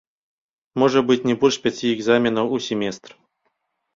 [0.83, 3.09] Можа быць не больш пяці экзаменаў у семестр.